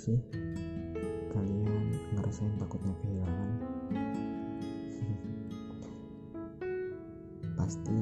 sih 0.00 0.16
kalian 1.28 1.92
ngerasain 2.16 2.56
takutnya 2.56 2.96
kehilangan? 3.04 3.50
Pasti 7.52 8.00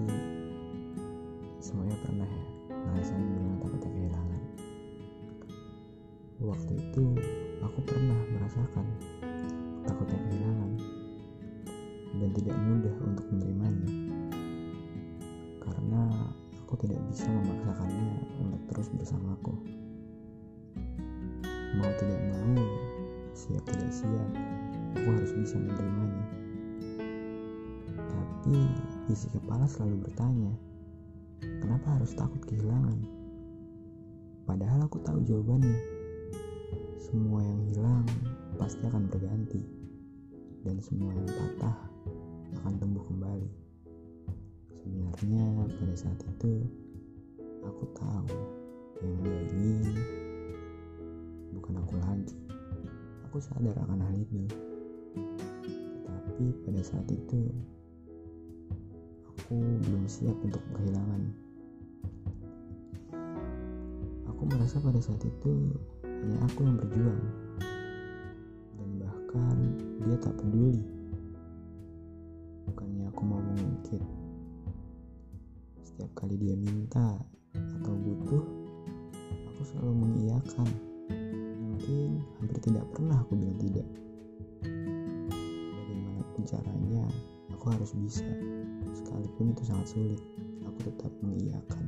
semuanya 1.59 1.98
pernah 2.07 2.30
ya 2.30 2.46
ngerasain 2.71 3.19
gimana 3.19 3.59
takutnya 3.59 3.91
kehilangan. 3.91 4.43
Waktu 6.39 6.73
itu 6.79 7.05
aku 7.66 7.79
pernah 7.82 8.21
merasakan 8.30 8.87
takutnya 9.83 10.19
kehilangan 10.23 10.73
dan 12.23 12.30
tidak 12.30 12.57
mudah 12.62 12.95
untuk 13.03 13.27
menerimanya 13.35 13.91
karena 15.67 16.03
aku 16.62 16.79
tidak 16.79 17.03
bisa 17.11 17.26
memaksakannya 17.26 18.22
untuk 18.39 18.62
terus 18.71 18.86
bersamaku 18.94 19.78
tidak 21.98 22.20
mau 22.30 22.62
siap 23.34 23.62
tidak 23.66 23.90
siap 23.90 24.30
aku 24.94 25.08
harus 25.14 25.32
bisa 25.34 25.57
menerimanya. 25.58 26.26
Tapi 27.98 28.57
isi 29.11 29.29
kepala 29.34 29.66
selalu 29.66 30.07
bertanya 30.07 30.52
kenapa 31.43 31.98
harus 31.98 32.14
takut 32.14 32.41
kehilangan? 32.47 32.98
Padahal 34.47 34.86
aku 34.86 35.02
tahu 35.05 35.20
jawabannya. 35.27 35.77
Semua 36.98 37.41
yang 37.41 37.61
hilang 37.72 38.06
pasti 38.60 38.84
akan 38.84 39.08
berganti 39.08 39.62
dan 40.66 40.77
semua 40.83 41.14
yang 41.14 41.28
patah 41.28 41.78
akan 42.62 42.74
tumbuh 42.80 43.05
kembali. 43.06 43.50
Sebenarnya 44.84 45.46
pada 45.78 45.94
saat 45.96 46.20
itu 46.20 46.64
aku 47.64 47.84
tahu 47.96 48.28
yang 49.02 49.14
dia 49.24 49.40
ingin 49.56 49.96
aku 51.89 52.05
lagi 52.05 52.36
aku 53.25 53.41
sadar 53.41 53.72
akan 53.81 54.05
hal 54.05 54.12
itu. 54.20 54.44
Tapi 56.05 56.45
pada 56.69 56.84
saat 56.84 57.08
itu 57.08 57.48
aku 59.25 59.56
belum 59.56 60.05
siap 60.05 60.36
untuk 60.45 60.61
kehilangan. 60.77 61.33
Aku 64.28 64.42
merasa 64.53 64.77
pada 64.84 65.00
saat 65.00 65.25
itu 65.25 65.72
hanya 66.05 66.36
aku 66.45 66.69
yang 66.69 66.77
berjuang. 66.77 67.25
Dan 68.77 68.89
bahkan 69.00 69.56
dia 70.05 70.17
tak 70.20 70.36
peduli. 70.36 70.84
Bukannya 72.69 73.08
aku 73.08 73.23
mau 73.25 73.41
mengungkit. 73.41 74.05
Setiap 75.89 76.12
kali 76.12 76.36
dia 76.36 76.52
minta 76.52 77.17
atau 77.56 77.97
butuh 77.97 78.45
aku 79.56 79.61
selalu 79.64 79.92
mengiyakan 80.05 80.88
tidak 82.59 82.84
pernah 82.91 83.23
aku 83.23 83.39
bilang 83.39 83.59
tidak. 83.62 83.89
Bagaimanapun 85.75 86.42
caranya 86.47 87.05
aku 87.55 87.64
harus 87.70 87.95
bisa. 87.95 88.27
Sekalipun 88.95 89.55
itu 89.55 89.62
sangat 89.62 89.87
sulit 89.95 90.20
aku 90.67 90.79
tetap 90.91 91.12
mengiyakan. 91.23 91.84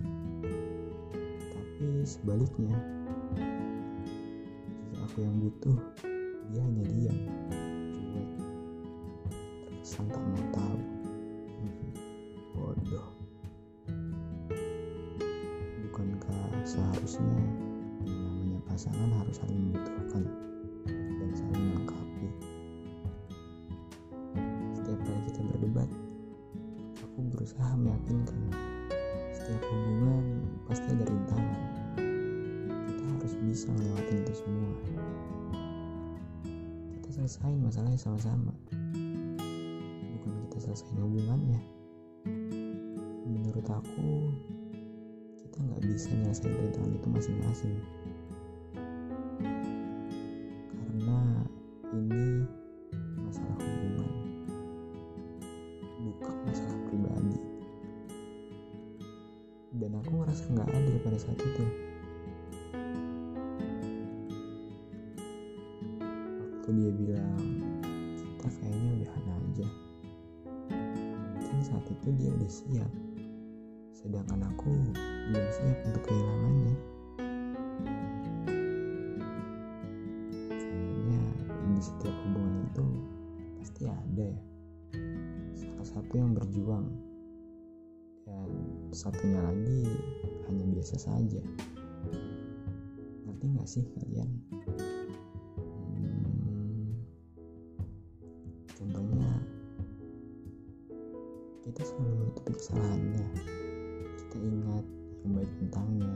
Tapi 1.51 1.87
sebaliknya 2.03 2.75
jika 4.91 5.07
aku 5.07 5.19
yang 5.23 5.37
butuh 5.39 5.79
dia 6.51 6.63
hanya 6.67 6.85
diam. 6.91 7.19
Cuek 7.95 8.29
terkesan 9.67 10.07
tak 10.11 10.23
mau 10.23 10.45
tahu. 10.51 10.81
Bodoh. 12.55 13.07
Bukankah 15.87 16.67
seharusnya 16.67 17.41
yang 18.05 18.21
namanya 18.27 18.59
pasangan 18.67 19.11
harus 19.23 19.39
saling 19.39 19.71
membutuhkan 19.71 20.50
dan 20.91 21.31
saling 21.33 21.65
melengkapi. 21.71 22.29
Setiap 24.77 25.01
kali 25.03 25.21
kita 25.31 25.41
berdebat 25.47 25.91
aku 27.01 27.19
berusaha 27.37 27.73
meyakinkan 27.77 28.49
setiap 29.35 29.63
hubungan 29.67 30.25
pasti 30.65 30.87
ada 30.89 31.05
rintangan. 31.05 31.61
Kita 32.87 33.03
harus 33.03 33.35
bisa 33.45 33.69
melewati 33.75 34.15
itu 34.23 34.35
semua. 34.37 34.73
Kita 36.95 37.09
selesaiin 37.19 37.61
masalahnya 37.61 37.99
sama-sama. 37.99 38.55
Bukan 40.17 40.33
kita 40.47 40.59
selesaiin 40.71 41.03
hubungannya. 41.03 41.61
Menurut 43.27 43.67
aku 43.67 44.33
kita 45.45 45.59
nggak 45.67 45.83
bisa 45.83 46.09
nyelesain 46.15 46.55
rintangan 46.55 46.95
itu 46.95 47.09
masing-masing 47.11 47.75
dan 59.91 60.07
aku 60.07 60.23
ngerasa 60.23 60.45
nggak 60.55 60.71
adil 60.71 60.97
pada 61.03 61.19
saat 61.19 61.39
itu. 61.43 61.65
Waktu 66.39 66.69
dia 66.79 66.91
bilang 66.95 67.43
kita 68.15 68.47
kayaknya 68.55 68.91
udahan 69.03 69.27
aja. 69.35 69.69
Mungkin 71.35 71.59
saat 71.67 71.83
itu 71.91 72.09
dia 72.15 72.31
udah 72.31 72.51
siap. 72.55 72.93
Sedangkan 73.99 74.47
aku 74.47 74.71
belum 75.27 75.47
siap 75.59 75.79
untuk 75.91 76.03
kehilangannya. 76.07 76.75
Kayaknya 80.55 81.23
di 81.75 81.83
setiap 81.83 82.15
hubungan 82.31 82.63
itu 82.71 82.87
pasti 83.59 83.83
ada 83.91 84.23
ya. 84.23 84.43
Salah 85.59 85.87
satu 85.99 86.15
yang 86.15 86.31
berjuang 86.31 87.10
dan 88.31 88.51
satunya 88.95 89.43
lagi 89.43 89.91
hanya 90.47 90.65
biasa 90.71 90.97
saja. 91.03 91.43
Ngerti 93.27 93.45
nggak 93.51 93.67
sih 93.67 93.83
kalian? 93.99 94.31
Hmm, 95.91 96.95
contohnya 98.79 99.31
kita 101.67 101.83
selalu 101.83 102.15
menutupi 102.23 102.53
kesalahannya. 102.55 103.27
Kita 104.15 104.37
ingat 104.39 104.87
yang 105.27 105.33
baik 105.35 105.51
tentangnya 105.59 106.15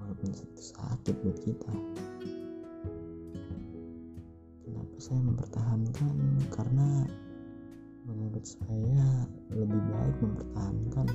walaupun 0.00 0.32
itu 0.32 0.62
sakit 0.72 1.14
buat 1.20 1.38
kita. 1.44 1.72
Kenapa 4.64 4.96
saya 4.96 5.20
mempertahankan? 5.20 6.16
Karena 6.48 7.04
menurut 8.06 8.46
saya 8.46 9.26
lebih 9.50 9.82
baik 9.90 10.16
mempertahankan 10.22 11.06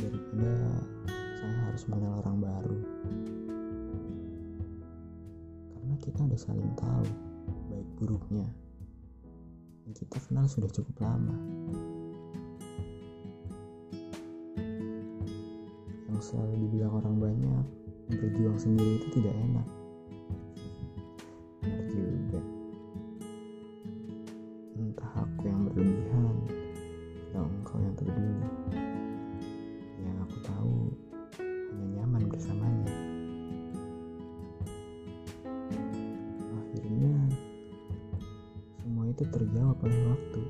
daripada 0.00 0.52
saya 1.36 1.56
harus 1.68 1.84
mengenal 1.92 2.24
orang 2.24 2.38
baru. 2.40 2.78
Karena 5.76 5.94
kita 6.00 6.20
udah 6.24 6.40
saling 6.40 6.72
tahu 6.80 7.06
baik 7.68 7.88
buruknya. 8.00 8.48
Dan 9.84 9.92
kita 9.92 10.16
kenal 10.24 10.48
sudah 10.48 10.72
cukup 10.72 10.96
lama. 11.04 11.36
Yang 16.08 16.32
selalu 16.32 16.54
dibilang 16.66 16.92
orang 17.04 17.16
banyak 17.20 17.64
berjuang 18.16 18.56
sendiri 18.56 19.04
itu 19.04 19.20
tidak 19.20 19.36
enak 19.44 19.75
itu 39.16 39.24
terjawab 39.32 39.80
oleh 39.80 40.00
waktu. 40.12 40.40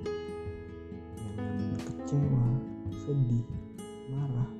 Yang 1.22 1.34
namanya 1.38 1.78
kecewa 1.86 2.46
sedih 3.06 3.46
marah 4.10 4.50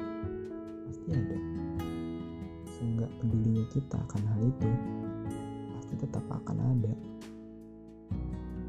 pasti 0.86 1.10
ada. 1.10 1.38
Seenggak 2.70 3.10
pedulinya 3.18 3.66
kita 3.74 3.98
akan 3.98 4.22
hal 4.30 4.40
itu 4.46 4.70
pasti 5.74 5.94
tetap 5.98 6.22
akan 6.30 6.58
ada. 6.70 6.94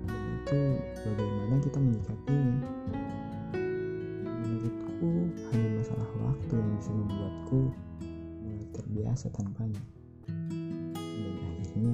Dan 0.10 0.26
itu 0.42 0.60
bagaimana 1.06 1.56
kita 1.62 1.78
menyikapinya. 1.86 2.58
Menurutku 4.42 5.10
hanya 5.54 5.70
masalah 5.78 6.10
waktu 6.26 6.54
yang 6.58 6.72
bisa 6.82 6.92
membuatku 6.98 7.60
mulai 8.42 8.66
terbiasa 8.74 9.30
tanpanya. 9.38 9.86
Dan 10.26 11.34
akhirnya 11.46 11.94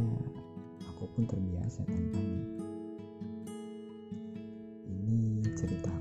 aku 0.87 1.11
pun 1.11 1.27
terbiasa 1.27 1.83
tanpanya 1.83 2.52
Твиттера. 5.53 5.92